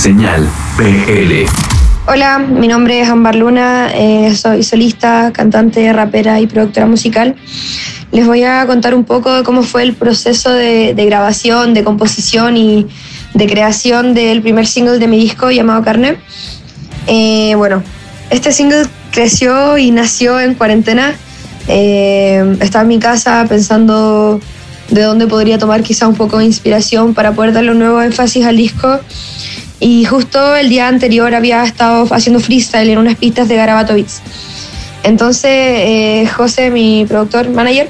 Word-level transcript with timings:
Señal 0.00 0.48
BL. 0.78 1.44
Hola, 2.06 2.38
mi 2.38 2.68
nombre 2.68 3.02
es 3.02 3.08
Ambar 3.10 3.34
Luna, 3.34 3.90
eh, 3.92 4.34
soy 4.34 4.62
solista, 4.62 5.30
cantante, 5.30 5.92
rapera 5.92 6.40
y 6.40 6.46
productora 6.46 6.86
musical. 6.86 7.36
Les 8.10 8.26
voy 8.26 8.42
a 8.44 8.64
contar 8.66 8.94
un 8.94 9.04
poco 9.04 9.30
de 9.30 9.42
cómo 9.42 9.62
fue 9.62 9.82
el 9.82 9.92
proceso 9.92 10.54
de, 10.54 10.94
grabación, 10.94 11.74
de 11.74 11.84
composición 11.84 12.56
y 12.56 12.86
de 13.34 13.46
creación 13.46 14.14
del 14.14 14.40
primer 14.40 14.66
single 14.66 14.98
de 14.98 15.06
mi 15.06 15.18
disco 15.18 15.50
llamado 15.50 15.82
Carne. 15.84 16.16
Eh, 17.06 17.54
bueno, 17.56 17.82
este 18.30 18.52
single 18.52 18.86
creció 19.10 19.76
y 19.76 19.90
nació 19.90 20.40
en 20.40 20.54
cuarentena. 20.54 21.12
Eh, 21.68 22.56
estaba 22.60 22.84
en 22.84 22.88
mi 22.88 22.98
casa 22.98 23.44
pensando 23.46 24.40
de 24.88 25.02
dónde 25.02 25.26
podría 25.26 25.58
tomar 25.58 25.82
quizá 25.82 26.08
un 26.08 26.14
poco 26.14 26.38
de 26.38 26.46
inspiración 26.46 27.12
para 27.12 27.32
poder 27.32 27.52
darle 27.52 27.72
un 27.72 27.78
nuevo 27.78 28.00
énfasis 28.00 28.46
al 28.46 28.56
disco. 28.56 28.98
Y 29.80 30.04
justo 30.04 30.54
el 30.56 30.68
día 30.68 30.88
anterior 30.88 31.34
había 31.34 31.64
estado 31.64 32.06
haciendo 32.14 32.38
freestyle 32.38 32.90
en 32.90 32.98
unas 32.98 33.16
pistas 33.16 33.48
de 33.48 33.56
Garabato 33.56 33.94
Beats. 33.94 34.20
Entonces 35.02 35.50
eh, 35.50 36.30
José, 36.36 36.70
mi 36.70 37.06
productor, 37.08 37.48
manager, 37.48 37.88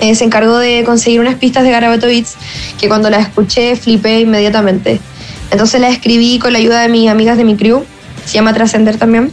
eh, 0.00 0.14
se 0.14 0.24
encargó 0.24 0.58
de 0.58 0.82
conseguir 0.84 1.20
unas 1.20 1.36
pistas 1.36 1.62
de 1.62 1.70
Garabato 1.70 2.08
Beats 2.08 2.34
que 2.78 2.88
cuando 2.88 3.08
las 3.08 3.22
escuché 3.22 3.76
flipé 3.76 4.20
inmediatamente. 4.20 5.00
Entonces 5.52 5.80
las 5.80 5.92
escribí 5.92 6.40
con 6.40 6.52
la 6.52 6.58
ayuda 6.58 6.82
de 6.82 6.88
mis 6.88 7.08
amigas 7.08 7.36
de 7.36 7.44
mi 7.44 7.56
crew, 7.56 7.84
se 8.24 8.34
llama 8.34 8.52
Trascender 8.52 8.96
también. 8.96 9.30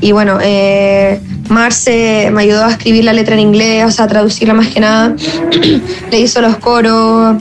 Y 0.00 0.12
bueno, 0.12 0.38
eh, 0.42 1.20
Marce 1.48 2.30
me 2.32 2.42
ayudó 2.42 2.64
a 2.64 2.70
escribir 2.70 3.04
la 3.04 3.12
letra 3.12 3.34
en 3.34 3.40
inglés, 3.40 3.84
o 3.84 3.90
sea, 3.90 4.04
a 4.06 4.08
traducirla 4.08 4.54
más 4.54 4.68
que 4.68 4.80
nada. 4.80 5.14
Le 6.10 6.20
hizo 6.20 6.40
los 6.40 6.56
coros. 6.56 7.36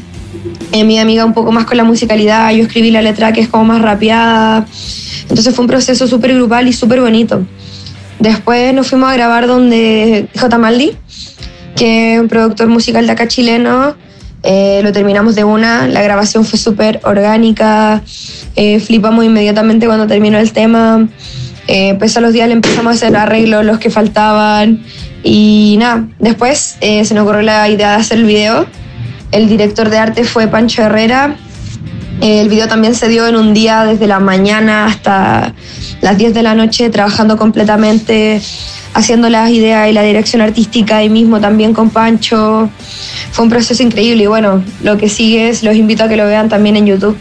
Eh, 0.71 0.83
mi 0.83 0.99
amiga 0.99 1.25
un 1.25 1.33
poco 1.33 1.51
más 1.51 1.65
con 1.65 1.77
la 1.77 1.83
musicalidad. 1.83 2.51
Yo 2.51 2.63
escribí 2.63 2.91
la 2.91 3.01
letra 3.01 3.31
que 3.31 3.41
es 3.41 3.47
como 3.47 3.65
más 3.65 3.81
rapeada. 3.81 4.65
Entonces 5.29 5.53
fue 5.55 5.63
un 5.63 5.69
proceso 5.69 6.07
súper 6.07 6.33
grupal 6.33 6.67
y 6.67 6.73
súper 6.73 7.01
bonito. 7.01 7.45
Después 8.19 8.73
nos 8.73 8.87
fuimos 8.87 9.09
a 9.09 9.13
grabar 9.13 9.47
donde 9.47 10.27
J. 10.39 10.57
Maldi, 10.57 10.93
que 11.75 12.15
es 12.15 12.19
un 12.21 12.27
productor 12.27 12.67
musical 12.67 13.05
de 13.05 13.11
acá 13.11 13.27
chileno. 13.27 13.95
Eh, 14.43 14.81
lo 14.83 14.91
terminamos 14.91 15.35
de 15.35 15.43
una. 15.43 15.87
La 15.87 16.01
grabación 16.01 16.45
fue 16.45 16.59
súper 16.59 17.01
orgánica. 17.03 18.03
Eh, 18.55 18.79
flipamos 18.79 19.25
inmediatamente 19.25 19.87
cuando 19.87 20.07
terminó 20.07 20.37
el 20.37 20.51
tema. 20.51 21.07
Eh, 21.67 21.95
pues 21.97 22.15
a 22.15 22.21
los 22.21 22.31
días 22.31 22.47
le 22.47 22.53
empezamos 22.53 22.91
a 22.91 22.95
hacer 22.95 23.15
arreglos, 23.15 23.65
los 23.65 23.79
que 23.79 23.89
faltaban. 23.89 24.83
Y 25.23 25.77
nada, 25.79 26.07
después 26.19 26.77
eh, 26.81 27.03
se 27.03 27.15
nos 27.15 27.23
ocurrió 27.23 27.41
la 27.41 27.67
idea 27.69 27.91
de 27.91 27.95
hacer 27.95 28.19
el 28.19 28.25
video. 28.25 28.67
El 29.31 29.47
director 29.49 29.89
de 29.89 29.97
arte 29.97 30.23
fue 30.23 30.47
Pancho 30.47 30.83
Herrera. 30.83 31.35
El 32.21 32.47
video 32.47 32.67
también 32.67 32.95
se 32.95 33.09
dio 33.09 33.27
en 33.27 33.35
un 33.35 33.53
día 33.53 33.83
desde 33.83 34.07
la 34.07 34.19
mañana 34.19 34.85
hasta 34.85 35.53
las 36.01 36.17
10 36.17 36.33
de 36.33 36.43
la 36.43 36.55
noche, 36.55 36.89
trabajando 36.89 37.37
completamente, 37.37 38.41
haciendo 38.93 39.29
las 39.29 39.49
ideas 39.49 39.89
y 39.89 39.93
la 39.93 40.01
dirección 40.01 40.41
artística 40.41 40.97
ahí 40.97 41.09
mismo 41.09 41.41
también 41.41 41.73
con 41.73 41.89
Pancho. 41.89 42.69
Fue 43.31 43.43
un 43.43 43.49
proceso 43.49 43.83
increíble 43.83 44.23
y 44.23 44.27
bueno, 44.27 44.63
lo 44.81 44.97
que 44.97 45.09
sigue 45.09 45.49
es, 45.49 45.63
los 45.63 45.75
invito 45.75 46.05
a 46.05 46.07
que 46.07 46.15
lo 46.15 46.25
vean 46.25 46.47
también 46.47 46.77
en 46.77 46.85
YouTube. 46.85 47.17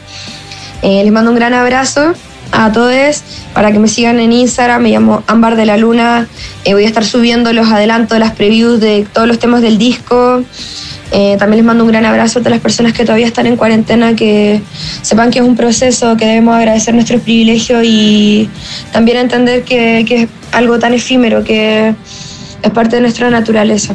Eh, 0.82 1.02
les 1.02 1.12
mando 1.12 1.30
un 1.30 1.36
gran 1.36 1.54
abrazo 1.54 2.12
a 2.52 2.70
todos 2.72 3.22
para 3.52 3.72
que 3.72 3.78
me 3.78 3.88
sigan 3.88 4.20
en 4.20 4.32
Instagram. 4.32 4.82
Me 4.82 4.90
llamo 4.90 5.24
Ámbar 5.26 5.56
de 5.56 5.66
la 5.66 5.76
Luna. 5.76 6.28
Eh, 6.64 6.74
voy 6.74 6.84
a 6.84 6.86
estar 6.86 7.04
subiendo 7.04 7.52
los 7.52 7.68
adelantos, 7.68 8.18
las 8.18 8.32
previews 8.32 8.80
de 8.80 9.06
todos 9.12 9.26
los 9.26 9.38
temas 9.38 9.60
del 9.60 9.78
disco. 9.78 10.42
Eh, 11.12 11.36
también 11.38 11.58
les 11.58 11.66
mando 11.66 11.84
un 11.84 11.90
gran 11.90 12.04
abrazo 12.04 12.38
a 12.38 12.42
todas 12.42 12.52
las 12.52 12.60
personas 12.60 12.92
que 12.92 13.04
todavía 13.04 13.26
están 13.26 13.46
en 13.46 13.56
cuarentena, 13.56 14.16
que 14.16 14.60
sepan 15.02 15.30
que 15.30 15.38
es 15.38 15.44
un 15.44 15.56
proceso, 15.56 16.16
que 16.16 16.26
debemos 16.26 16.56
agradecer 16.56 16.94
nuestros 16.94 17.22
privilegios 17.22 17.82
y 17.84 18.48
también 18.92 19.18
entender 19.18 19.62
que, 19.64 20.00
es 20.00 20.28
algo 20.52 20.78
tan 20.78 20.94
efímero, 20.94 21.44
que 21.44 21.94
es 22.62 22.70
parte 22.70 22.96
de 22.96 23.02
nuestra 23.02 23.30
naturaleza. 23.30 23.94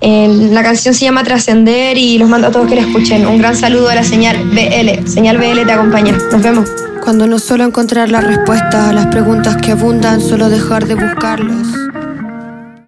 Eh, 0.00 0.48
la 0.52 0.62
canción 0.62 0.94
se 0.94 1.06
llama 1.06 1.24
Trascender 1.24 1.98
y 1.98 2.18
los 2.18 2.28
mando 2.28 2.48
a 2.48 2.50
todos 2.52 2.68
que 2.68 2.76
la 2.76 2.82
escuchen. 2.82 3.26
Un 3.26 3.38
gran 3.38 3.56
saludo 3.56 3.88
a 3.88 3.96
la 3.96 4.04
señal 4.04 4.36
BL. 4.44 5.08
Señal 5.08 5.38
BL 5.38 5.66
te 5.66 5.72
acompaña. 5.72 6.16
Nos 6.30 6.40
vemos. 6.40 6.68
Cuando 7.02 7.26
no 7.26 7.38
solo 7.38 7.64
encontrar 7.64 8.10
la 8.10 8.20
respuesta 8.20 8.90
a 8.90 8.92
las 8.92 9.06
preguntas 9.06 9.56
que 9.56 9.72
abundan, 9.72 10.20
solo 10.20 10.50
dejar 10.50 10.86
de 10.86 10.94
buscarlos. 10.94 11.66